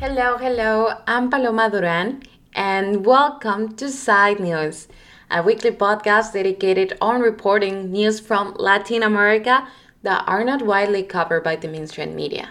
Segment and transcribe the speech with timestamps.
[0.00, 0.94] Hello, hello.
[1.06, 2.22] I'm Paloma Duran,
[2.54, 4.88] and welcome to Side News,
[5.30, 9.68] a weekly podcast dedicated on reporting news from Latin America
[10.02, 12.48] that are not widely covered by the mainstream media.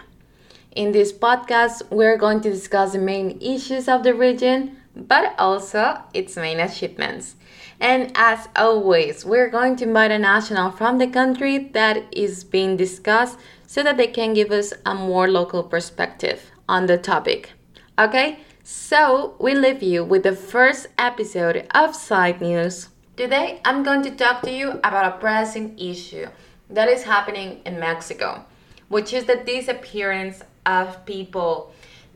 [0.76, 5.98] In this podcast, we're going to discuss the main issues of the region, but also
[6.14, 7.34] its main achievements.
[7.80, 12.76] And as always, we're going to invite a national from the country that is being
[12.76, 17.50] discussed so that they can give us a more local perspective on the topic.
[17.98, 22.88] Okay, so we leave you with the first episode of Side News.
[23.16, 26.28] Today, I'm going to talk to you about a pressing issue
[26.70, 28.46] that is happening in Mexico,
[28.88, 31.72] which is the disappearance of people.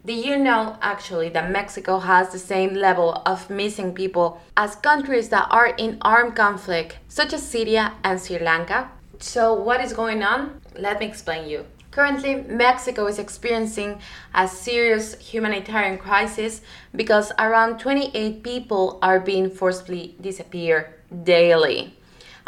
[0.07, 5.31] Do you know actually that Mexico has the same level of missing people as countries
[5.31, 8.91] that are in armed conflict, such as Syria and Sri Lanka?
[9.19, 10.61] So, what is going on?
[10.79, 11.67] Let me explain you.
[11.95, 14.01] Currently, Mexico is experiencing
[14.35, 16.61] a serious humanitarian crisis
[16.93, 20.87] because around 28 people are being forcibly disappeared
[21.23, 21.95] daily.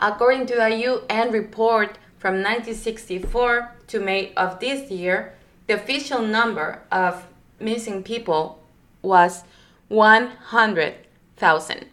[0.01, 5.35] According to a UN report from 1964 to May of this year,
[5.69, 7.29] the official number of
[7.61, 8.65] missing people
[9.01, 9.45] was
[9.87, 11.87] 100,000.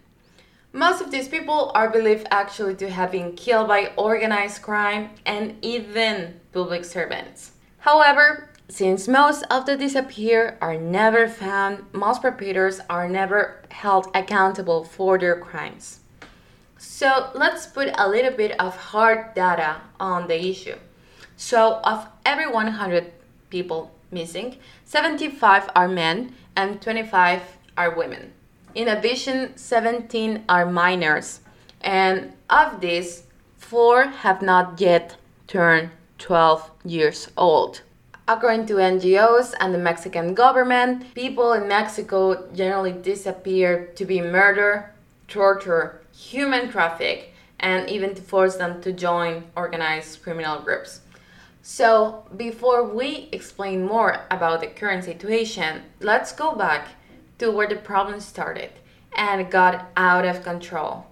[0.75, 5.55] Most of these people are believed actually to have been killed by organized crime and
[5.61, 7.51] even public servants.
[7.77, 14.83] However, since most of the disappear are never found, most perpetrators are never held accountable
[14.83, 15.99] for their crimes.
[16.79, 20.77] So let's put a little bit of hard data on the issue.
[21.37, 23.13] So of every 100
[23.51, 27.43] people missing, 75 are men and 25
[27.77, 28.33] are women.
[28.75, 31.41] In addition, 17 are minors,
[31.81, 33.23] and of these,
[33.57, 35.15] 4 have not yet
[35.47, 37.81] turned 12 years old.
[38.27, 44.89] According to NGOs and the Mexican government, people in Mexico generally disappear to be murdered,
[45.27, 47.29] tortured, human trafficked,
[47.59, 51.01] and even to force them to join organized criminal groups.
[51.61, 56.87] So, before we explain more about the current situation, let's go back
[57.43, 58.71] to where the problem started
[59.17, 61.05] and got out of control.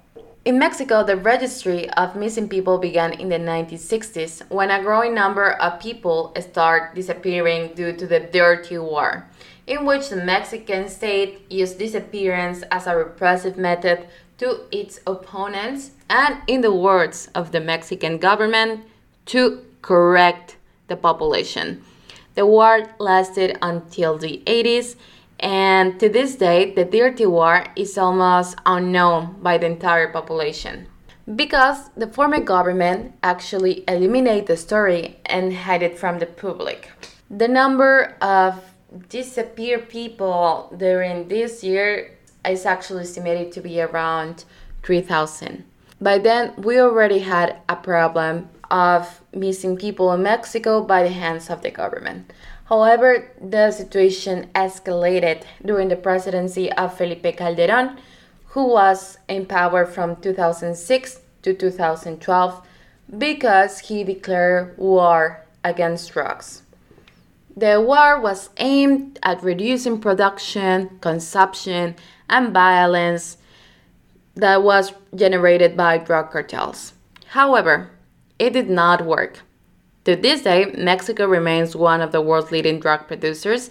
[0.46, 5.52] In Mexico, the registry of missing people began in the 1960s when a growing number
[5.52, 9.28] of people start disappearing due to the Dirty War,
[9.68, 16.38] in which the Mexican state used disappearance as a repressive method to its opponents and,
[16.48, 18.86] in the words of the Mexican government,
[19.26, 20.56] to correct
[20.88, 21.84] the population.
[22.36, 24.96] The war lasted until the 80s,
[25.42, 30.88] and to this day, the Dirty War is almost unknown by the entire population.
[31.36, 36.92] Because the former government actually eliminated the story and hid it from the public.
[37.30, 38.64] The number of
[39.10, 44.46] disappeared people during this year is actually estimated to be around
[44.84, 45.64] 3,000.
[46.00, 51.50] By then, we already had a problem of missing people in Mexico by the hands
[51.50, 52.32] of the government.
[52.72, 57.98] However, the situation escalated during the presidency of Felipe Calderon,
[58.54, 62.66] who was in power from 2006 to 2012
[63.18, 66.62] because he declared war against drugs.
[67.58, 71.98] The war was aimed at reducing production, consumption,
[72.30, 73.36] and violence
[74.36, 76.94] that was generated by drug cartels.
[77.32, 77.92] However,
[78.40, 79.42] it did not work.
[80.06, 83.70] To this day, Mexico remains one of the world's leading drug producers,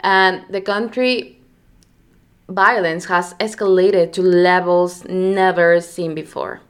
[0.00, 1.38] and the country
[2.48, 6.60] violence has escalated to levels never seen before.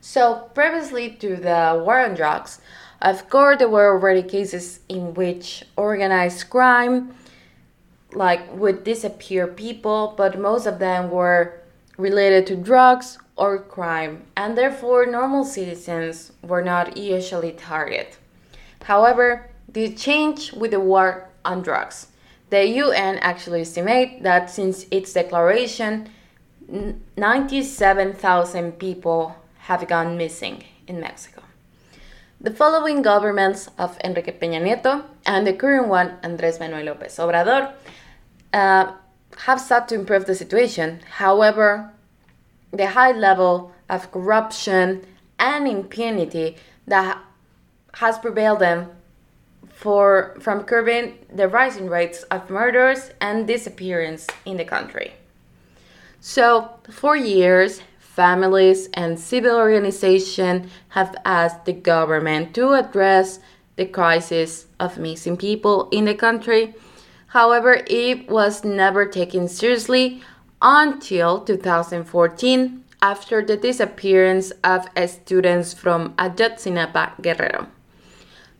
[0.00, 2.60] So, previously to the war on drugs,
[3.00, 7.14] of course, there were already cases in which organized crime,
[8.12, 11.60] like, would disappear people, but most of them were
[11.96, 18.06] related to drugs or crime, and therefore normal citizens were not usually targeted.
[18.84, 22.06] However, this changed with the war on drugs.
[22.50, 26.08] The UN actually estimates that since its declaration,
[27.16, 29.34] 97,000 people
[29.66, 31.42] have gone missing in Mexico.
[32.40, 37.72] The following governments of Enrique Peña Nieto and the current one, Andrés Manuel López Obrador,
[38.52, 38.92] uh,
[39.46, 41.00] have sought to improve the situation.
[41.18, 41.92] However,
[42.72, 45.04] the high level of corruption
[45.38, 47.18] and impunity that
[47.94, 48.90] has prevailed them
[49.68, 55.12] for from curbing the rising rates of murders and disappearance in the country.
[56.20, 63.40] So, for years, families and civil organizations have asked the government to address
[63.76, 66.74] the crisis of missing people in the country.
[67.28, 70.22] However, it was never taken seriously
[70.62, 77.66] until 2014 after the disappearance of students from Ayotzinapa, Guerrero.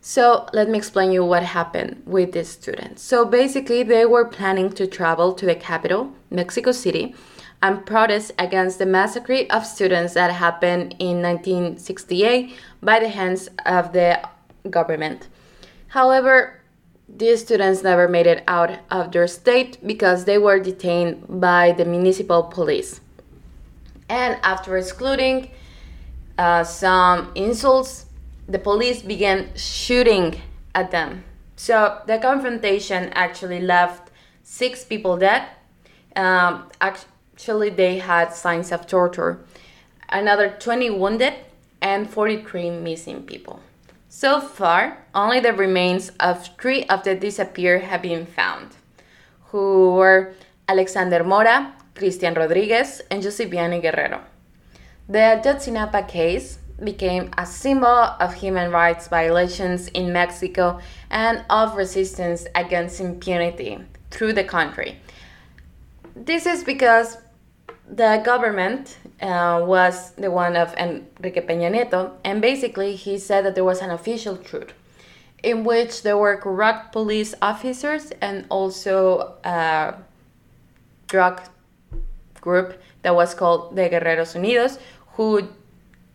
[0.01, 3.01] So let me explain you what happened with these students.
[3.01, 7.15] So basically, they were planning to travel to the capital, Mexico City,
[7.61, 13.93] and protest against the massacre of students that happened in 1968 by the hands of
[13.93, 14.19] the
[14.69, 15.29] government.
[15.87, 16.59] However,
[17.15, 21.85] these students never made it out of their state because they were detained by the
[21.85, 23.01] municipal police.
[24.09, 25.51] And after excluding
[26.37, 28.05] uh, some insults,
[28.47, 30.41] the police began shooting
[30.75, 31.23] at them.
[31.55, 34.11] So the confrontation actually left
[34.43, 35.47] six people dead.
[36.15, 39.39] Um, actually, they had signs of torture.
[40.09, 41.33] Another 20 wounded
[41.81, 43.61] and 43 missing people.
[44.15, 48.75] So far, only the remains of three of the disappeared have been found,
[49.45, 50.35] who were
[50.69, 54.21] Alexander Mora, Cristian Rodriguez, and Jhosivani Guerrero.
[55.09, 60.79] The Ayotzinapa case became a symbol of human rights violations in Mexico
[61.09, 63.79] and of resistance against impunity
[64.11, 64.99] through the country.
[66.15, 67.17] This is because
[67.87, 73.55] the government uh, was the one of Enrique Peña Nieto, and basically he said that
[73.55, 74.73] there was an official truth
[75.43, 79.93] in which there were corrupt police officers and also a
[81.07, 81.41] drug
[82.39, 84.79] group that was called the Guerreros Unidos
[85.13, 85.49] who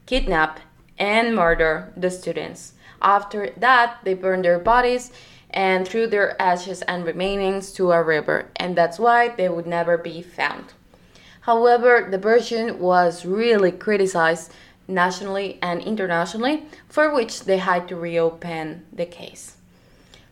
[0.07, 0.61] kidnap
[0.99, 2.73] and murder the students.
[3.01, 5.13] After that, they burned their bodies
[5.51, 9.97] and threw their ashes and remainings to a river, and that's why they would never
[9.97, 10.73] be found.
[11.49, 14.53] However, the version was really criticized
[14.87, 19.57] nationally and internationally, for which they had to reopen the case.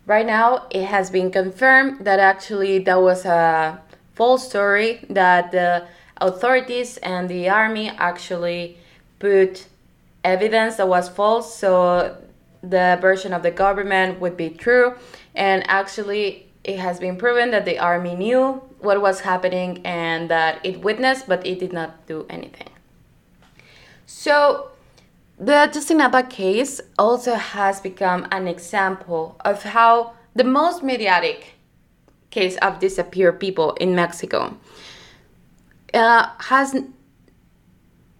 [0.04, 3.80] Right now, it has been confirmed that actually that was a
[4.14, 5.86] false story, that the
[6.18, 8.76] authorities and the army actually
[9.18, 9.68] put
[10.22, 12.14] evidence that was false, so
[12.62, 14.92] the version of the government would be true.
[15.34, 20.65] And actually, it has been proven that the army knew what was happening and that
[20.65, 22.71] it witnessed, but it did not do anything.
[24.06, 24.71] So,
[25.38, 31.56] the Ayotzinapa case also has become an example of how the most mediatic
[32.31, 34.56] case of disappeared people in Mexico
[35.93, 36.75] uh, has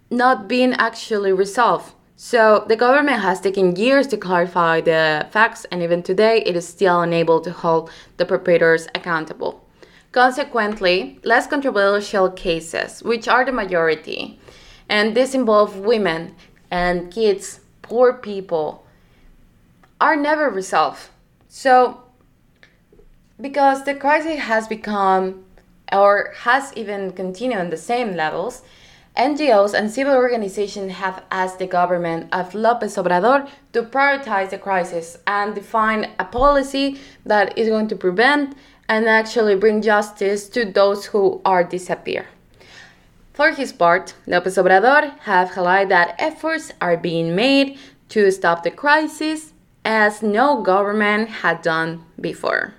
[0.09, 1.93] not been actually resolved.
[2.15, 6.67] So the government has taken years to clarify the facts, and even today it is
[6.67, 9.66] still unable to hold the perpetrators accountable.
[10.17, 14.39] Consequently, less controversial cases, which are the majority,
[14.89, 16.33] and this involve women
[16.71, 18.83] and kids, poor people,
[20.01, 21.09] are never resolved.
[21.49, 22.01] So,
[23.39, 25.45] because the crisis has become
[25.93, 28.63] or has even continued on the same levels,
[29.15, 35.19] NGOs and civil organizations have asked the government of Lopez Obrador to prioritize the crisis
[35.27, 38.55] and define a policy that is going to prevent
[38.89, 42.27] and actually bring justice to those who are disappeared.
[43.33, 47.77] For his part, Lopez Obrador have highlighted that efforts are being made
[48.09, 49.53] to stop the crisis
[49.85, 52.73] as no government had done before.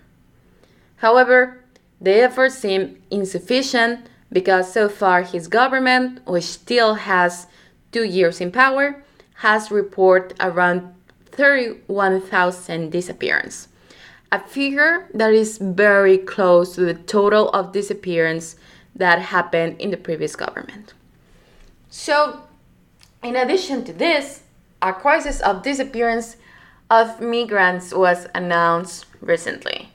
[0.97, 1.63] However,
[2.01, 7.47] the efforts seem insufficient because so far his government, which still has
[7.93, 9.03] two years in power,
[9.35, 10.95] has reported around
[11.31, 13.69] 31,000 disappearances,
[14.31, 18.57] a figure that is very close to the total of disappearance
[18.95, 20.93] that happened in the previous government.
[21.89, 22.43] So,
[23.23, 24.43] in addition to this,
[24.83, 26.37] a crisis of disappearance
[26.91, 29.91] of migrants was announced recently.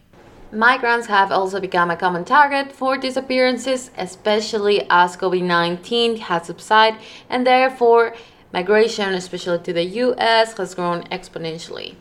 [0.51, 6.99] Migrants have also become a common target for disappearances, especially as COVID 19 has subsided,
[7.29, 8.15] and therefore
[8.51, 11.95] migration, especially to the US, has grown exponentially.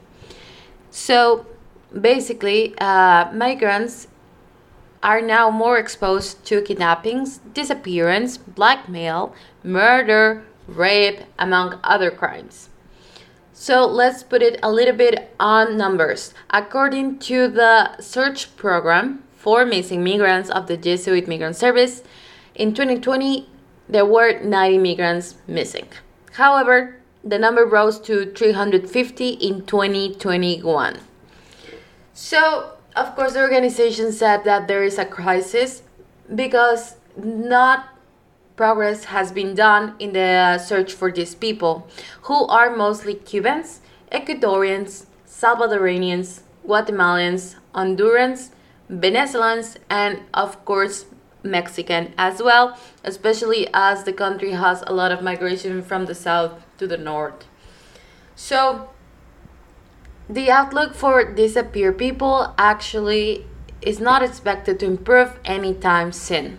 [0.91, 1.47] So
[2.01, 4.09] basically, uh, migrants
[5.03, 9.35] are now more exposed to kidnappings, disappearance, blackmail,
[9.65, 12.69] murder, rape, among other crimes.
[13.53, 16.35] So let's put it a little bit on numbers.
[16.51, 22.03] According to the search program for missing migrants of the Jesuit Migrant Service,
[22.55, 23.49] in 2020
[23.89, 25.89] there were 90 migrants missing.
[26.33, 30.99] However, the number rose to 350 in 2021.
[32.15, 35.83] So, of course, the organization said that there is a crisis
[36.35, 37.89] because not
[38.57, 41.89] progress has been done in the uh, search for these people,
[42.23, 48.51] who are mostly Cubans, Ecuadorians, Salvadoranians, Guatemalans, Hondurans,
[48.89, 51.07] Venezuelans, and of course,
[51.43, 56.53] Mexican as well, especially as the country has a lot of migration from the south
[56.79, 57.47] to the north.
[58.37, 58.91] So,
[60.33, 63.45] the outlook for disappeared people actually
[63.83, 66.59] is not expected to improve anytime soon.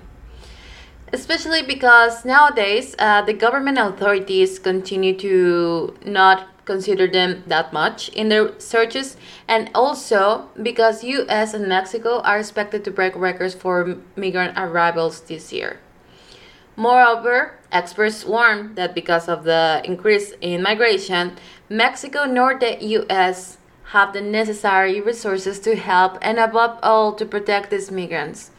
[1.12, 8.30] Especially because nowadays uh, the government authorities continue to not consider them that much in
[8.30, 14.58] their searches and also because US and Mexico are expected to break records for migrant
[14.58, 15.80] arrivals this year.
[16.76, 21.36] Moreover, experts warn that because of the increase in migration,
[21.70, 23.58] Mexico nor the US
[23.94, 28.50] have the necessary resources to help and above all to protect these migrants.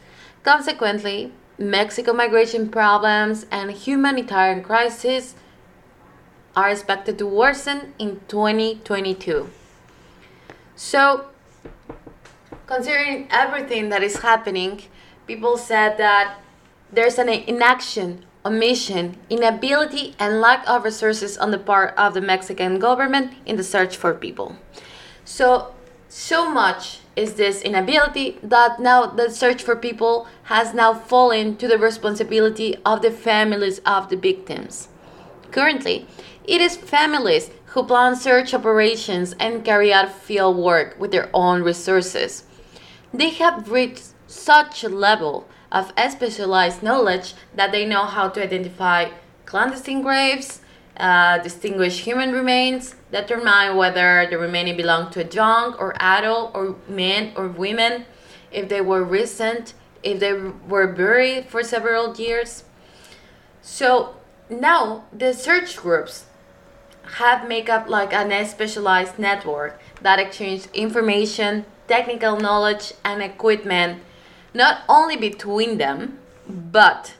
[0.43, 5.35] Consequently, Mexico migration problems and humanitarian crises
[6.55, 9.49] are expected to worsen in 2022.
[10.77, 11.25] So,
[12.65, 14.83] considering everything that is happening,
[15.27, 16.37] people said that
[16.93, 22.79] there's an inaction, omission, inability, and lack of resources on the part of the Mexican
[22.79, 24.55] government in the search for people.
[25.25, 25.73] So,
[26.07, 31.67] so much is this inability that now the search for people has now fallen to
[31.67, 34.89] the responsibility of the families of the victims.
[35.51, 36.07] Currently,
[36.43, 41.63] it is families who plan search operations and carry out field work with their own
[41.63, 42.43] resources.
[43.13, 49.09] They have reached such a level of specialized knowledge that they know how to identify
[49.45, 50.61] clandestine graves,
[50.97, 56.75] uh, distinguish human remains, determine whether the remaining belong to a young or adult or
[56.87, 58.05] men or women,
[58.51, 59.73] if they were recent,
[60.03, 62.63] if they were buried for several years.
[63.61, 64.15] So
[64.49, 66.25] now the search groups
[67.17, 74.01] have make up like a specialized network that exchange information, technical knowledge, and equipment
[74.53, 77.15] not only between them, but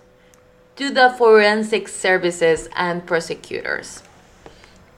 [0.75, 4.03] to the forensic services and prosecutors.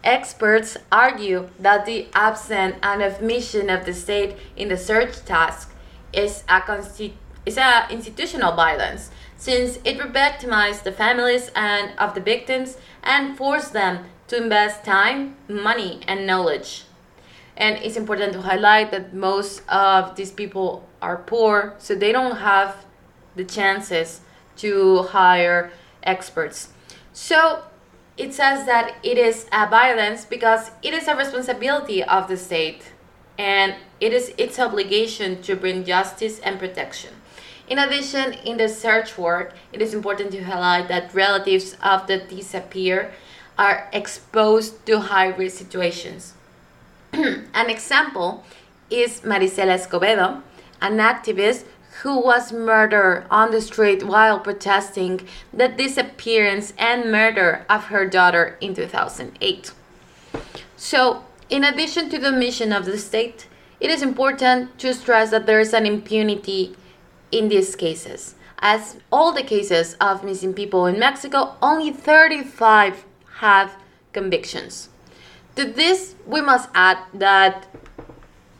[0.03, 5.74] Experts argue that the absence and omission of the state in the search task
[6.13, 6.81] is a,
[7.46, 13.69] is a institutional violence since it victimizes the families and of the victims and force
[13.69, 16.84] them to invest time, money, and knowledge.
[17.55, 22.38] And it's important to highlight that most of these people are poor, so they don't
[22.38, 22.86] have
[23.36, 24.22] the chances
[24.58, 25.72] to hire
[26.04, 26.70] experts.
[27.14, 27.64] So
[28.18, 32.92] it says that it is a violence because it is a responsibility of the state
[33.38, 37.14] and it is its obligation to bring justice and protection.
[37.68, 42.18] In addition, in the search work, it is important to highlight that relatives of the
[42.18, 43.12] disappeared
[43.58, 46.34] are exposed to high risk situations.
[47.14, 48.44] An example
[48.90, 50.42] is Marisela Escobedo,
[50.82, 51.66] an activist
[52.01, 58.58] who was murdered on the street while protesting the disappearance and murder of her daughter
[58.62, 59.72] in 2008.
[60.75, 63.48] So, in addition to the mission of the state,
[63.80, 66.75] it is important to stress that there is an impunity
[67.32, 68.36] in these cases.
[68.60, 73.06] As all the cases of missing people in Mexico, only 35
[73.38, 73.75] have
[74.13, 74.89] convictions.
[75.56, 77.68] To this, we must add that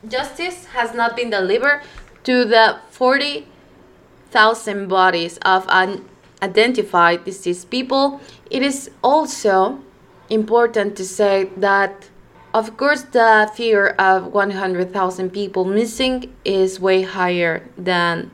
[0.06, 1.82] justice has not been delivered
[2.28, 8.20] to the 40,000 bodies of unidentified deceased people.
[8.50, 9.80] It is also
[10.28, 12.10] important to say that,
[12.52, 18.30] of course, the fear of 100,000 people missing is way higher than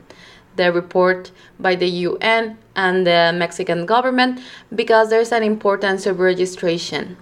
[0.57, 4.41] the report by the UN and the Mexican government
[4.75, 7.15] because there's an importance of registration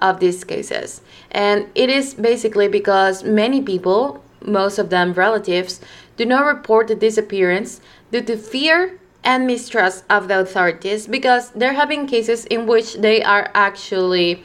[0.00, 1.00] of these cases.
[1.32, 5.80] And it is basically because many people, most of them relatives,
[6.20, 7.80] do not report the disappearance
[8.12, 12.96] due to fear and mistrust of the authorities because there have been cases in which
[12.96, 14.42] they are actually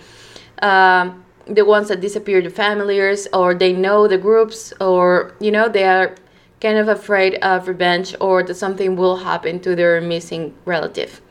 [0.61, 1.11] uh,
[1.47, 5.83] the ones that disappear the familiars or they know the groups or you know they
[5.83, 6.15] are
[6.61, 11.21] kind of afraid of revenge or that something will happen to their missing relative.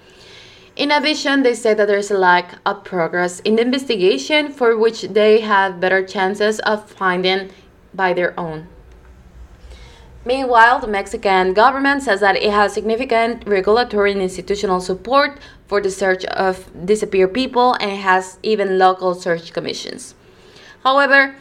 [0.76, 5.02] In addition, they say that there's a lack of progress in the investigation for which
[5.02, 7.50] they have better chances of finding
[7.94, 8.68] by their own.
[10.24, 15.90] Meanwhile, the Mexican government says that it has significant regulatory and institutional support for the
[15.90, 20.14] search of disappeared people and has even local search commissions.
[20.82, 21.34] However,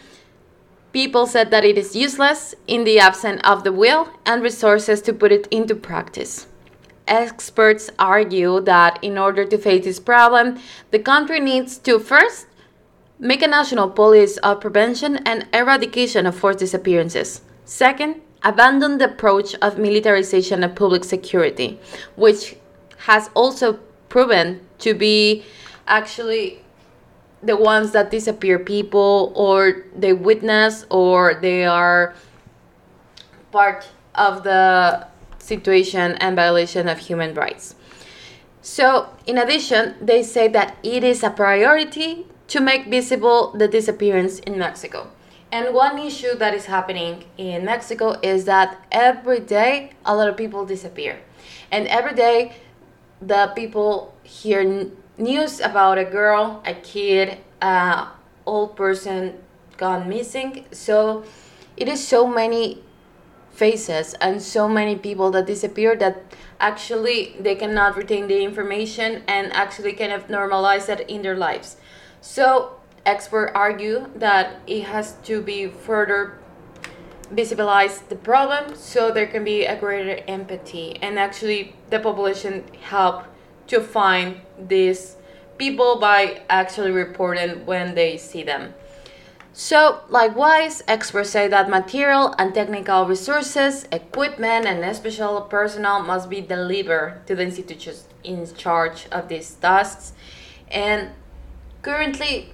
[0.93, 5.11] People said that it is useless in the absence of the will and resources to
[5.11, 6.45] put it into practice.
[7.07, 10.59] Experts argue that in order to face this problem,
[10.91, 12.45] the country needs to first
[13.17, 17.41] make a national policy of prevention and eradication of forced disappearances.
[17.65, 21.79] Second, abandon the approach of militarization of public security,
[22.15, 22.55] which
[22.97, 25.43] has also proven to be
[25.87, 26.59] actually
[27.41, 32.13] the ones that disappear people or they witness or they are
[33.51, 35.07] part of the
[35.39, 37.75] situation and violation of human rights.
[38.61, 44.39] So, in addition, they say that it is a priority to make visible the disappearance
[44.39, 45.09] in Mexico.
[45.53, 50.35] And one issue that is happening in Mexico is that every day a lot of
[50.35, 51.19] people disappear.
[51.71, 52.55] And every day
[53.21, 58.07] the people hear news about a girl, a kid, uh,
[58.47, 59.43] old person
[59.77, 60.65] gone missing.
[60.71, 61.23] So
[61.77, 62.81] it is so many
[63.51, 69.53] faces and so many people that disappear that actually they cannot retain the information and
[69.53, 71.77] actually kind of normalize it in their lives.
[72.21, 76.39] So experts argue that it has to be further
[77.33, 83.23] visibilize the problem so there can be a greater empathy and actually the population help
[83.67, 85.15] to find these
[85.57, 88.73] people by actually reporting when they see them.
[89.55, 96.41] So, likewise, experts say that material and technical resources, equipment, and special personnel must be
[96.41, 100.13] delivered to the institutions in charge of these tasks.
[100.71, 101.11] And
[101.83, 102.51] currently,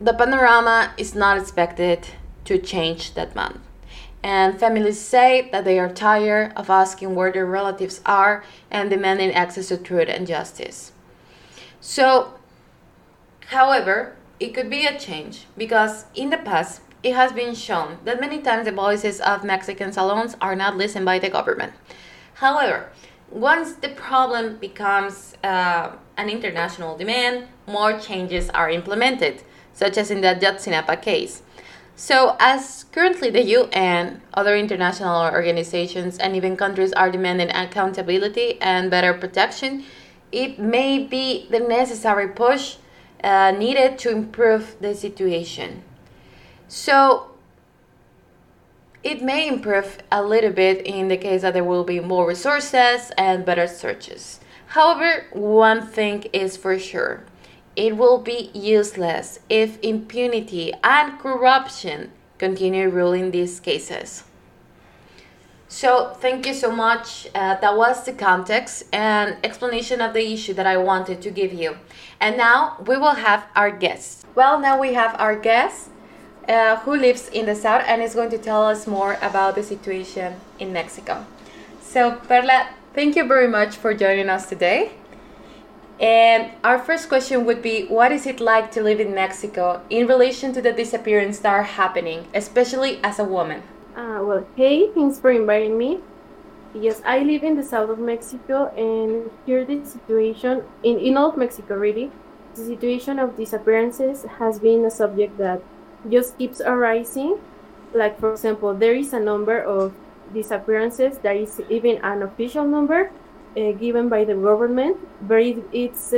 [0.00, 2.06] the panorama is not expected
[2.44, 3.60] to change that month.
[4.22, 9.32] And families say that they are tired of asking where their relatives are and demanding
[9.32, 10.92] access to truth and justice.
[11.80, 12.34] So,
[13.46, 18.20] however, it could be a change because in the past it has been shown that
[18.20, 21.72] many times the voices of Mexicans alone are not listened by the government.
[22.34, 22.90] However,
[23.30, 30.20] once the problem becomes uh, an international demand, more changes are implemented, such as in
[30.20, 31.42] the Ayotzinapa case.
[31.96, 38.90] So, as currently the UN, other international organizations, and even countries are demanding accountability and
[38.90, 39.84] better protection,
[40.32, 42.76] it may be the necessary push
[43.22, 45.82] uh, needed to improve the situation.
[46.68, 47.32] So,
[49.02, 53.12] it may improve a little bit in the case that there will be more resources
[53.18, 54.40] and better searches.
[54.68, 57.24] However, one thing is for sure
[57.76, 64.24] it will be useless if impunity and corruption continue ruling these cases.
[65.68, 67.28] So, thank you so much.
[67.32, 71.52] Uh, that was the context and explanation of the issue that I wanted to give
[71.52, 71.76] you.
[72.18, 74.26] And now we will have our guest.
[74.34, 75.90] Well, now we have our guest
[76.48, 79.62] uh, who lives in the south and is going to tell us more about the
[79.62, 81.24] situation in Mexico.
[81.80, 84.92] So, Perla, thank you very much for joining us today.
[86.00, 90.06] And our first question would be What is it like to live in Mexico in
[90.06, 93.62] relation to the disappearances that are happening, especially as a woman?
[93.94, 96.00] Uh, well, hey, thanks for inviting me.
[96.72, 101.30] Yes, I live in the south of Mexico, and here the situation, in, in all
[101.30, 102.10] of Mexico really,
[102.54, 105.60] the situation of disappearances has been a subject that
[106.08, 107.38] just keeps arising.
[107.92, 109.92] Like, for example, there is a number of
[110.32, 113.10] disappearances that is even an official number,
[113.56, 116.14] uh, given by the government, but it, it's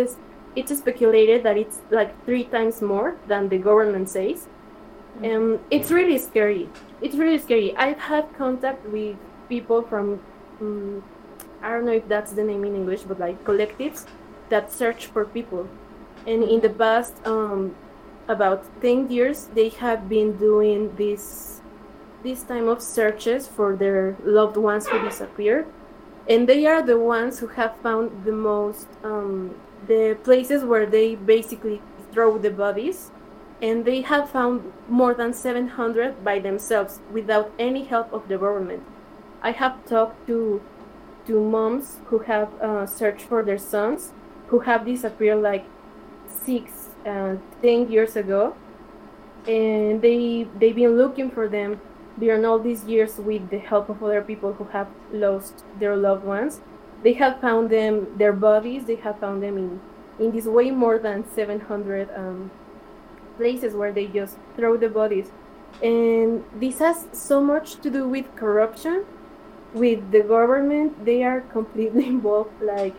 [0.55, 4.49] it's speculated that it's like three times more than the government says.
[5.25, 6.69] Um, it's really scary.
[7.01, 7.75] It's really scary.
[7.77, 9.17] I've had contact with
[9.49, 10.21] people from,
[10.61, 11.03] um,
[11.63, 14.07] I don't know if that's the name in English, but like collectives
[14.49, 15.69] that search for people.
[16.27, 17.75] And in the past, um,
[18.29, 21.61] about 10 years, they have been doing this
[22.23, 25.67] this time of searches for their loved ones who disappeared
[26.29, 29.55] and they are the ones who have found the most um,
[29.87, 31.81] the places where they basically
[32.13, 33.11] throw the bodies.
[33.61, 38.83] And they have found more than 700 by themselves without any help of the government.
[39.41, 40.61] I have talked to
[41.27, 44.11] to moms who have uh, searched for their sons
[44.49, 45.65] who have disappeared like
[46.27, 48.57] six uh, ten years ago.
[49.47, 51.81] And they they've been looking for them
[52.19, 56.25] during all these years with the help of other people who have lost their loved
[56.25, 56.61] ones
[57.03, 59.81] they have found them their bodies they have found them in
[60.19, 62.51] in this way more than 700 um,
[63.37, 65.31] places where they just throw the bodies.
[65.83, 69.05] And this has so much to do with corruption.
[69.75, 72.61] With the government they are completely involved.
[72.63, 72.95] Like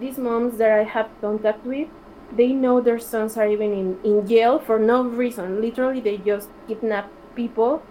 [0.00, 1.88] these moms that i have contact with
[2.30, 5.60] they know their sons are even in, in jail for no reason.
[5.60, 7.82] Literally they just kidnap people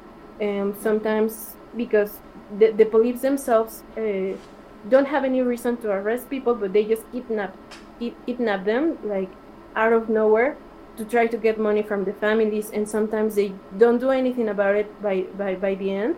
[0.42, 4.38] um, sometimes because the, the police themselves uh,
[4.88, 7.58] don't have any reason to arrest people, but they just kidnap
[8.26, 9.32] kidnap them like
[9.76, 10.58] out of nowhere
[10.98, 14.76] to try to get money from the families, and sometimes they don't do anything about
[14.76, 16.16] it by by, by the end.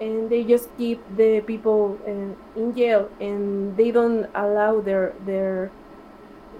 [0.00, 5.72] and they just keep the people uh, in jail and they don't allow their their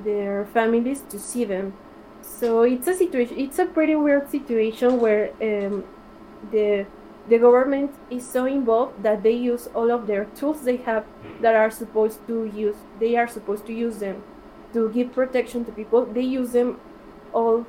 [0.05, 1.73] their families to see them
[2.23, 5.85] so it's a situation it's a pretty weird situation where um,
[6.51, 6.87] the
[7.29, 11.05] the government is so involved that they use all of their tools they have
[11.41, 14.23] that are supposed to use they are supposed to use them
[14.73, 16.81] to give protection to people they use them
[17.33, 17.67] all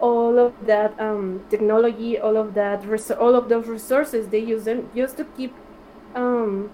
[0.00, 4.64] all of that um, technology all of that res- all of those resources they use
[4.64, 5.54] them just to keep
[6.14, 6.70] um,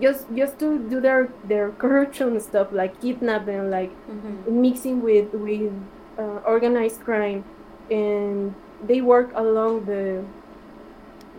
[0.00, 4.60] just just to do their their corruption stuff like kidnapping like mm-hmm.
[4.62, 5.72] mixing with with
[6.18, 7.44] uh, organized crime
[7.90, 8.54] and
[8.86, 10.24] they work along the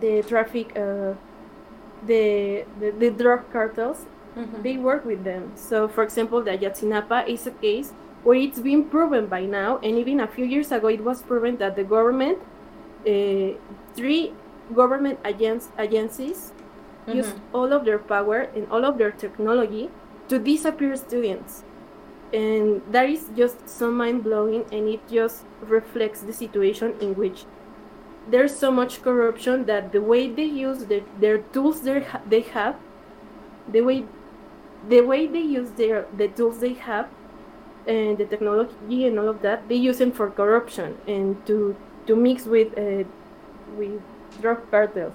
[0.03, 1.13] the traffic uh,
[2.05, 4.61] the, the, the drug cartels mm-hmm.
[4.61, 8.83] they work with them so for example the ayotzinapa is a case where it's been
[8.83, 12.37] proven by now and even a few years ago it was proven that the government
[13.07, 13.55] uh,
[13.95, 14.33] three
[14.75, 16.51] government agents, agencies
[17.07, 17.17] mm-hmm.
[17.17, 19.89] use all of their power and all of their technology
[20.27, 21.63] to disappear students
[22.33, 27.45] and that is just so mind-blowing and it just reflects the situation in which
[28.29, 32.75] there's so much corruption that the way they use the, their tools they have
[33.67, 34.05] the way
[34.89, 37.07] the way they use their the tools they have
[37.87, 41.75] and the technology and all of that they use them for corruption and to
[42.07, 43.03] to mix with uh,
[43.77, 44.01] with
[44.41, 45.13] drug cartels.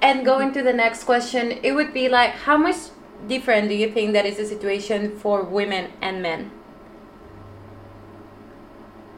[0.00, 2.76] And going to the next question it would be like how much
[3.26, 6.50] different do you think that is the situation for women and men?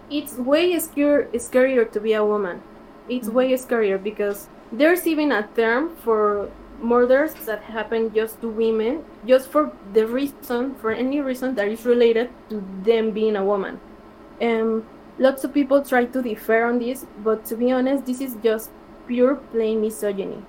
[0.09, 2.62] It's way scarier, scarier to be a woman
[3.09, 3.37] it's mm-hmm.
[3.37, 9.49] way scarier because there's even a term for murders that happen just to women just
[9.49, 13.81] for the reason for any reason that is related to them being a woman
[14.40, 14.85] and
[15.19, 18.71] lots of people try to differ on this but to be honest this is just
[19.07, 20.42] pure plain misogyny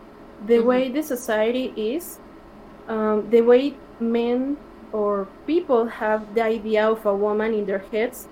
[0.45, 0.67] the mm-hmm.
[0.67, 2.19] way the society is
[2.89, 4.57] um, the way men
[4.91, 8.27] or people have the idea of a woman in their heads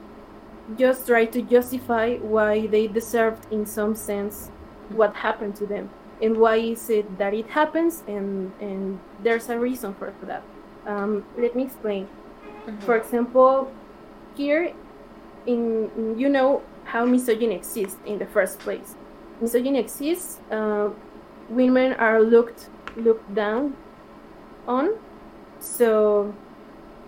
[0.77, 4.49] just try to justify why they deserved in some sense
[4.89, 5.89] what happened to them.
[6.21, 8.03] And why is it that it happens?
[8.07, 10.43] And and there's a reason for that.
[10.87, 12.07] Um, let me explain.
[12.65, 12.79] Mm-hmm.
[12.79, 13.71] for example
[14.35, 14.73] here
[15.45, 18.95] in you know how misogyny exists in the first place.
[19.39, 20.89] Misogyny exists uh,
[21.49, 23.75] women are looked looked down
[24.67, 24.97] on.
[25.59, 26.33] So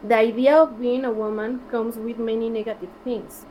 [0.04, 3.46] the idea of being a woman comes with many negative things.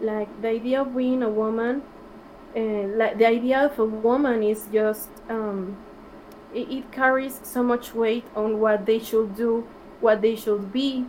[0.00, 1.82] Like the idea of being a woman
[2.56, 5.76] uh, like the idea of a woman is just um,
[6.54, 9.66] it, it, carries so much weight on what they should do
[10.00, 11.04] what they should be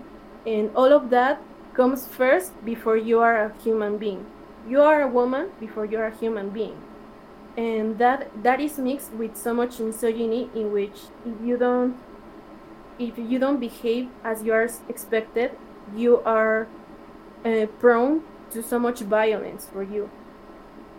[0.46, 1.42] and all of that
[1.74, 4.26] comes first before you are a human being.
[4.68, 6.78] You are a woman before you are a human being.
[7.56, 11.98] And that that is mixed with so much misogyny in which if you don't
[13.00, 15.52] if you don't behave as you are expected
[15.96, 16.68] you are
[17.46, 20.10] uh, prone to so much violence for you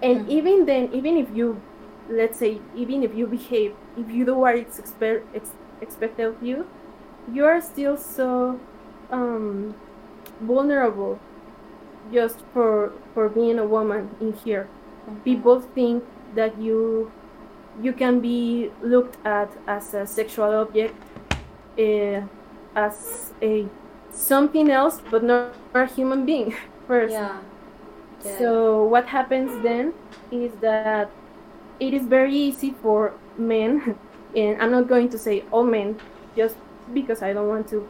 [0.02, 0.30] and mm-hmm.
[0.30, 1.60] even then even if you
[2.08, 6.42] let's say even if you behave if you do what is expe- ex- expected of
[6.42, 6.66] you
[7.32, 8.58] you are still so
[9.10, 9.74] um,
[10.40, 11.18] vulnerable
[12.12, 14.68] just for for being a woman in here
[15.06, 15.20] mm-hmm.
[15.20, 16.02] people think
[16.34, 17.10] that you
[17.82, 20.94] you can be looked at as a sexual object
[21.80, 22.22] uh,
[22.76, 23.66] as a
[24.12, 26.54] something else but not a human being
[26.86, 27.38] first yeah.
[28.24, 28.38] yeah.
[28.38, 29.92] so what happens then
[30.30, 31.10] is that
[31.78, 33.96] it is very easy for men
[34.36, 35.98] and i'm not going to say all men
[36.36, 36.56] just
[36.92, 37.86] because i don't want to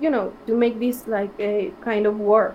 [0.00, 2.54] you know to make this like a kind of war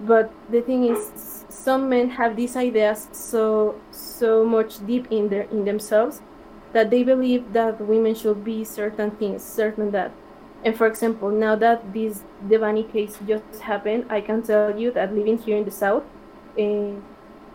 [0.00, 5.42] but the thing is some men have these ideas so so much deep in their
[5.50, 6.20] in themselves
[6.72, 10.12] that they believe that women should be certain things certain that
[10.66, 15.14] and for example now that this Debanhi case just happened i can tell you that
[15.14, 16.02] living here in the south
[16.58, 16.90] uh,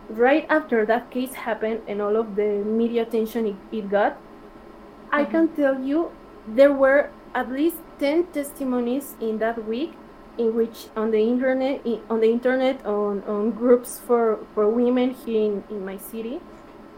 [0.09, 5.15] right after that case happened and all of the media attention it, it got mm-hmm.
[5.15, 6.11] i can tell you
[6.47, 9.93] there were at least 10 testimonies in that week
[10.37, 15.13] in which on the internet in, on the internet on, on groups for, for women
[15.13, 16.39] here in, in my city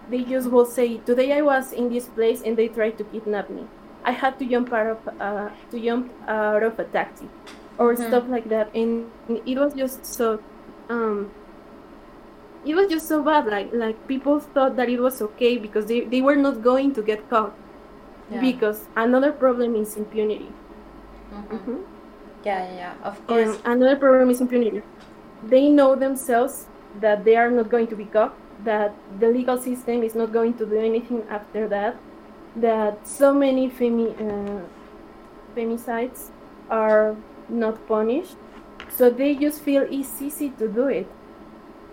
[0.10, 3.50] they just will say today i was in this place and they tried to kidnap
[3.50, 3.66] me
[4.06, 7.30] i had to jump out of uh, to jump out of a taxi
[7.78, 8.08] or mm-hmm.
[8.08, 9.10] stuff like that and
[9.46, 10.40] it was just so
[10.90, 11.32] um
[12.66, 16.02] it was just so bad like like people thought that it was okay because they,
[16.02, 17.54] they were not going to get caught
[18.32, 18.40] yeah.
[18.40, 20.52] because another problem is impunity
[21.32, 21.56] mm-hmm.
[21.56, 21.94] Mm-hmm.
[22.44, 23.56] Yeah, yeah, yeah, of course.
[23.64, 24.82] And another problem is impunity.
[25.44, 26.68] They know themselves
[27.00, 28.36] that they are not going to be caught,
[28.66, 31.96] that the legal system is not going to do anything after that.
[32.56, 34.62] That so many femi- uh,
[35.56, 36.30] femicides
[36.70, 37.16] are
[37.50, 38.36] not punished,
[38.90, 41.08] so they just feel it's easy to do it.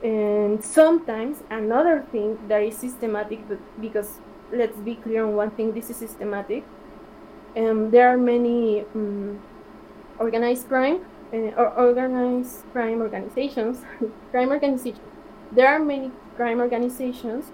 [0.02, 4.20] And sometimes another thing that is systematic, but because
[4.52, 6.64] let's be clear on one thing, this is systematic.
[7.56, 9.40] Um, there are many um,
[10.18, 11.00] organized crime
[11.32, 13.84] uh, or organized crime organizations,
[14.30, 15.00] crime organizations.
[15.52, 17.50] There are many crime organizations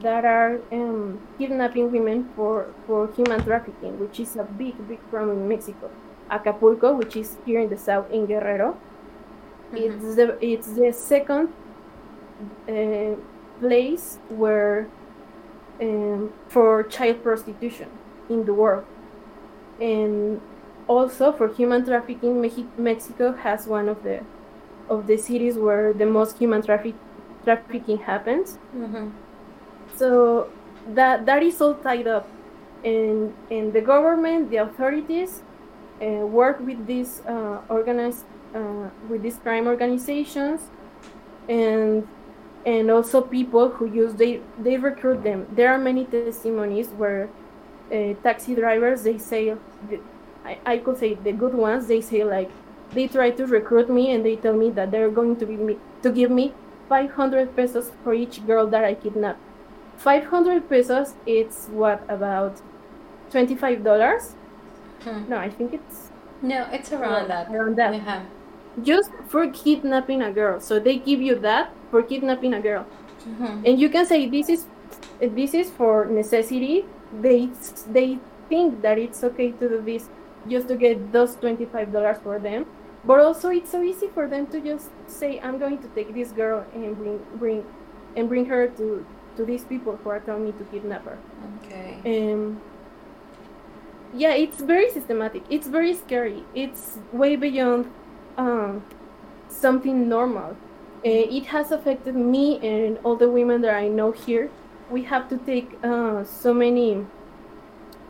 [0.00, 5.38] that are um, kidnapping women for, for human trafficking, which is a big, big problem
[5.38, 5.90] in Mexico.
[6.30, 8.76] Acapulco, which is here in the south in Guerrero,
[9.72, 9.76] mm-hmm.
[9.76, 11.52] it's the it's the second
[12.68, 13.14] uh,
[13.60, 14.88] place where
[15.80, 17.90] um, for child prostitution
[18.30, 18.86] in the world,
[19.80, 20.40] and
[20.88, 22.40] also for human trafficking.
[22.78, 24.24] Mexico has one of the
[24.88, 26.94] of the cities where the most human traffic
[27.44, 28.58] trafficking happens.
[28.74, 29.10] Mm-hmm.
[29.96, 30.50] So
[30.94, 32.28] that that is all tied up,
[32.84, 35.42] and and the government, the authorities,
[36.02, 40.60] uh, work with these uh, organized uh, with these crime organizations,
[41.48, 42.06] and
[42.66, 45.46] and also people who use they they recruit them.
[45.54, 47.28] There are many testimonies where
[47.92, 49.54] uh, taxi drivers they say,
[50.44, 52.50] I, I could say the good ones they say like
[52.92, 55.78] they try to recruit me and they tell me that they're going to be me
[56.02, 56.52] to give me
[56.88, 59.38] 500 pesos for each girl that I kidnap.
[59.96, 62.60] 500 pesos it's what about
[63.30, 64.34] 25 dollars?
[65.02, 65.28] Hmm.
[65.28, 66.10] no i think it's
[66.42, 67.50] no it's around that.
[67.50, 67.94] around that.
[67.94, 68.22] Yeah.
[68.82, 70.60] just for kidnapping a girl.
[70.60, 72.86] So they give you that for kidnapping a girl.
[73.26, 73.64] Mm-hmm.
[73.66, 74.66] and you can say this is
[75.20, 76.84] this is for necessity.
[77.20, 77.50] They
[77.90, 80.08] they think that it's okay to do this
[80.48, 82.66] just to get those 25 dollars for them.
[83.04, 86.32] But also it's so easy for them to just say i'm going to take this
[86.32, 87.64] girl and bring bring
[88.16, 89.04] and bring her to
[89.36, 91.18] to these people who are telling me to kidnap her.
[91.64, 92.32] Okay.
[92.32, 92.60] Um,
[94.14, 95.42] yeah, it's very systematic.
[95.50, 96.44] It's very scary.
[96.54, 97.90] It's way beyond
[98.36, 98.84] um,
[99.48, 100.56] something normal.
[101.04, 104.50] Uh, it has affected me and all the women that I know here.
[104.90, 107.04] We have to take uh, so many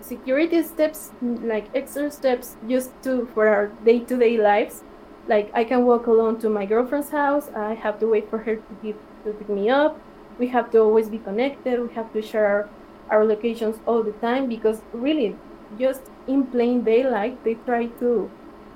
[0.00, 4.82] security steps, like extra steps, just to for our day-to-day lives.
[5.26, 7.48] Like I can walk alone to my girlfriend's house.
[7.56, 9.98] I have to wait for her to, give, to pick me up
[10.38, 12.68] we have to always be connected we have to share
[13.10, 15.36] our, locations all the time because really
[15.78, 18.30] just in plain daylight they try to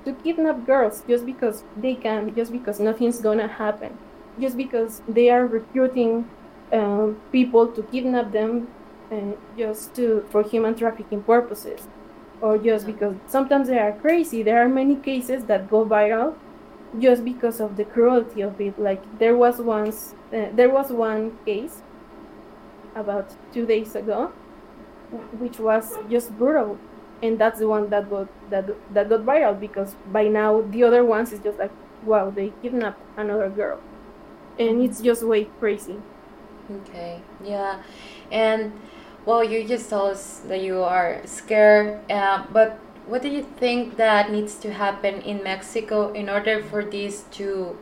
[0.05, 3.97] to kidnap girls just because they can just because nothing's gonna happen.
[4.39, 6.29] Just because they are recruiting
[6.71, 8.67] um, people to kidnap them
[9.11, 11.87] and just to for human trafficking purposes.
[12.41, 14.43] Or just because sometimes they are crazy.
[14.43, 16.35] There are many cases that go viral
[16.97, 18.79] just because of the cruelty of it.
[18.79, 21.81] Like there was once, uh, there was one case
[22.95, 24.31] about two days ago,
[25.37, 26.77] which was just brutal,
[27.21, 31.03] and that's the one that got that that got viral because by now the other
[31.03, 31.71] ones is just like,
[32.03, 33.79] wow, they kidnapped another girl,
[34.57, 35.97] and it's just way crazy.
[36.71, 37.81] Okay, yeah,
[38.31, 38.71] and
[39.25, 43.97] well, you just told us that you are scared, uh, but what do you think
[43.97, 47.75] that needs to happen in Mexico in order for this to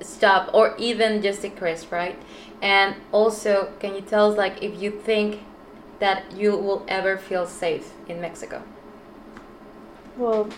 [0.00, 2.18] stop or even just decrease, right?
[2.60, 5.40] And also, can you tell us like if you think
[5.98, 8.62] that you will ever feel safe in Mexico?
[10.18, 10.48] Well,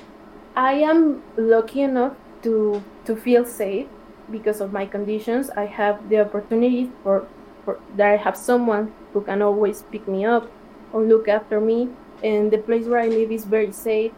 [0.56, 3.86] I am lucky enough to to feel safe
[4.30, 5.48] because of my conditions.
[5.50, 7.26] I have the opportunity for,
[7.64, 10.50] for that I have someone who can always pick me up
[10.92, 11.90] or look after me
[12.22, 14.12] and the place where I live is very safe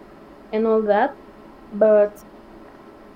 [0.53, 1.15] and all that.
[1.73, 2.25] But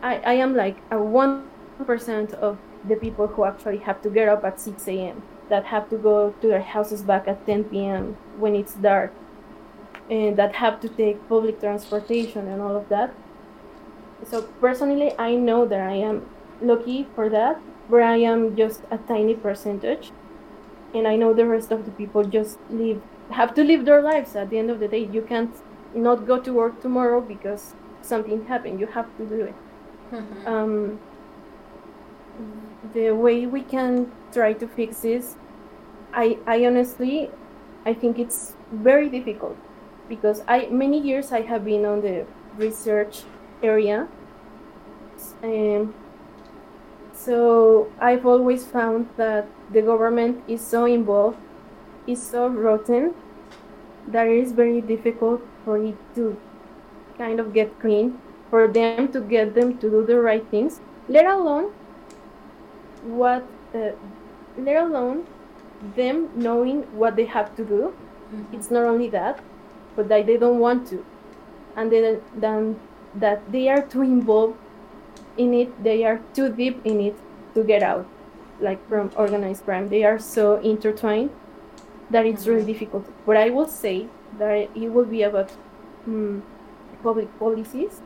[0.03, 4.45] I, I am like a 1% of the people who actually have to get up
[4.45, 8.17] at 6 a.m., that have to go to their houses back at 10 p.m.
[8.39, 9.13] when it's dark,
[10.11, 13.15] and that have to take public transportation and all of that.
[14.25, 16.27] So, personally, I know that I am
[16.63, 20.13] lucky for that, but I am just a tiny percentage.
[20.95, 24.37] And I know the rest of the people just live have to live their lives
[24.37, 25.05] at the end of the day.
[25.05, 25.55] You can't
[25.95, 28.81] not go to work tomorrow because something happened.
[28.81, 29.55] You have to do it.
[30.13, 30.47] Mm-hmm.
[30.47, 31.01] Um,
[32.93, 35.37] the way we can try to fix this,
[36.13, 37.31] I, I honestly,
[37.87, 39.57] I think it's very difficult
[40.09, 43.23] because I many years I have been on the research
[43.63, 44.09] area,
[45.43, 45.95] and
[47.13, 51.39] so I've always found that the government is so involved
[52.07, 53.15] is so rotten
[54.09, 56.37] that it is very difficult for it to
[57.19, 58.19] kind of get clean,
[58.51, 61.73] for them to get them to do the right things, let alone
[63.03, 63.91] what, uh,
[64.59, 65.27] let alone
[65.97, 67.95] them knowing what they have to do
[68.35, 68.55] Mm-hmm.
[68.55, 69.41] It's not only that,
[69.97, 71.05] but that they don't want to,
[71.77, 72.81] and then, then
[73.15, 74.59] that they are too involved
[75.37, 77.17] in it, they are too deep in it
[77.55, 78.07] to get out,
[78.61, 79.89] like from organized crime.
[79.89, 81.31] They are so intertwined
[82.11, 82.73] that it's really mm-hmm.
[82.73, 83.27] difficult.
[83.27, 85.53] But I will say that it will be about
[86.07, 86.43] um,
[87.03, 88.01] public policies,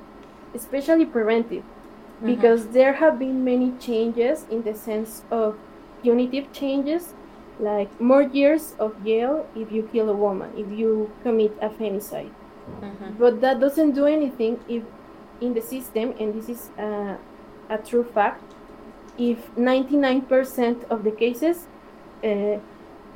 [0.55, 2.27] especially preventive, mm-hmm.
[2.27, 5.59] because there have been many changes in the sense of
[6.03, 7.15] punitive changes,
[7.59, 12.31] like more years of jail if you kill a woman, if you commit a femicide.
[12.81, 13.19] Mm-hmm.
[13.19, 14.85] But that doesn't do anything if
[15.41, 17.17] in the system, and this is uh,
[17.71, 18.43] a true fact,
[19.19, 21.67] if 99% of the cases
[22.25, 22.59] uh,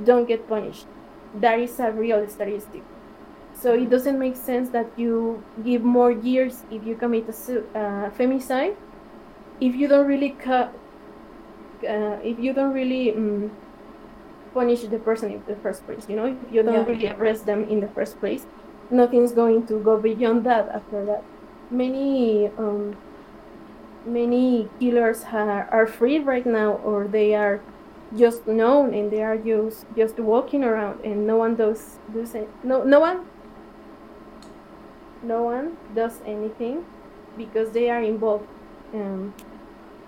[0.02, 0.86] don't get punished.
[1.34, 2.82] That is a real statistic.
[3.54, 8.10] So it doesn't make sense that you give more years if you commit a uh,
[8.10, 8.76] femicide,
[9.60, 10.74] if you don't really cut,
[11.88, 13.52] uh, if you don't really um,
[14.52, 16.06] punish the person in the first place.
[16.08, 16.84] You know, if you don't yeah.
[16.84, 18.46] really arrest them in the first place,
[18.90, 21.22] nothing's going to go beyond that after that.
[21.70, 22.96] Many um,
[24.04, 27.62] many killers ha- are free right now, or they are
[28.16, 32.48] just known and they are just just walking around, and no one does does it.
[32.62, 33.26] No, no one.
[35.22, 36.84] No one does anything
[37.36, 38.48] because they are involved.
[38.92, 39.34] Um,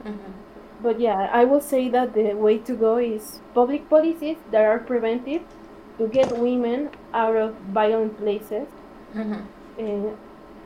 [0.05, 0.33] mm-hmm.
[0.83, 4.81] But yeah, I will say that the way to go is public policies that are
[4.81, 5.43] preventive
[5.99, 8.67] to get women out of violent places.
[9.15, 9.43] Mm-hmm.
[9.79, 10.15] Uh,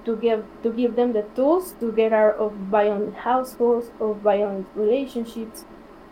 [0.05, 4.67] to give to give them the tools to get out of violent households of violent
[4.75, 5.65] relationships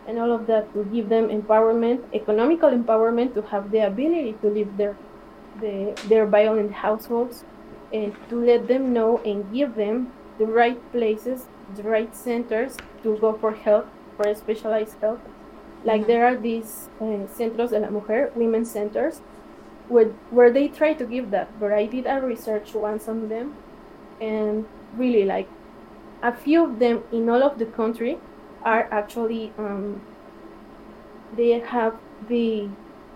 [0.07, 4.49] and all of that to give them empowerment economical empowerment to have the ability to
[4.49, 4.97] leave their
[5.59, 7.43] the, their violent households
[7.91, 13.17] and to let them know and give them the right places the right centers to
[13.17, 15.19] go for help for specialized help
[15.83, 16.11] like mm-hmm.
[16.11, 19.21] there are these uh, centros de la mujer women centers
[19.89, 23.55] where, where they try to give that but i did a research once on them
[24.21, 24.65] and
[24.95, 25.47] really like
[26.23, 28.17] a few of them in all of the country
[28.63, 30.01] are actually um,
[31.35, 31.95] they have
[32.27, 32.69] the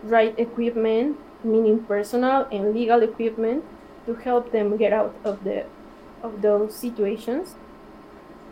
[0.04, 3.63] right equipment meaning personal and legal equipment
[4.06, 5.65] to help them get out of the
[6.23, 7.56] of those situations.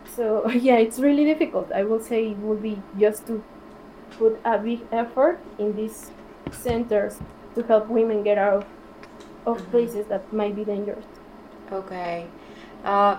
[0.04, 1.72] So yeah it's really difficult.
[1.72, 3.42] I will say it would be just to
[4.18, 6.10] put a big effort in these
[6.50, 7.20] centers
[7.54, 8.66] to help women get out
[9.46, 9.70] of mm-hmm.
[9.70, 11.04] places that might be dangerous.
[11.72, 12.26] Okay.
[12.84, 13.18] Uh,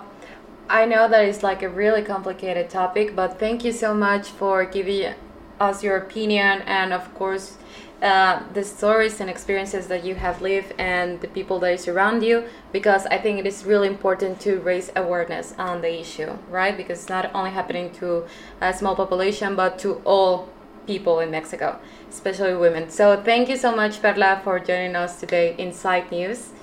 [0.71, 4.63] I know that it's like a really complicated topic, but thank you so much for
[4.63, 5.13] giving
[5.59, 7.57] us your opinion and, of course,
[8.01, 12.45] uh, the stories and experiences that you have lived and the people that surround you
[12.71, 16.75] because I think it is really important to raise awareness on the issue, right?
[16.77, 18.25] Because it's not only happening to
[18.61, 20.47] a small population but to all
[20.87, 21.79] people in Mexico,
[22.09, 22.89] especially women.
[22.89, 26.53] So thank you so much, Perla, for joining us today in Side News.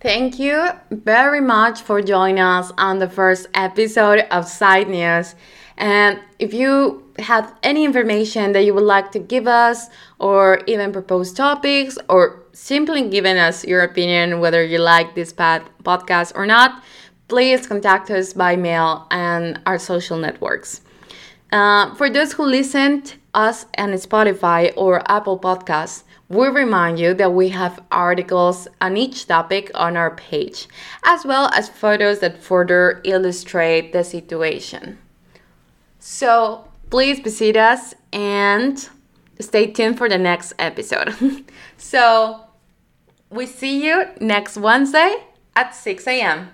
[0.00, 5.34] Thank you very much for joining us on the first episode of Side News.
[5.78, 10.92] And if you have any information that you would like to give us, or even
[10.92, 16.44] propose topics, or simply giving us your opinion whether you like this pod- podcast or
[16.44, 16.82] not,
[17.28, 20.82] please contact us by mail and our social networks.
[21.50, 27.32] Uh, for those who listened us on Spotify or Apple Podcasts, we remind you that
[27.32, 30.66] we have articles on each topic on our page,
[31.04, 34.98] as well as photos that further illustrate the situation.
[36.00, 38.88] So please visit us and
[39.38, 41.14] stay tuned for the next episode.
[41.76, 42.40] so
[43.30, 45.16] we see you next Wednesday
[45.54, 46.50] at 6 a.m.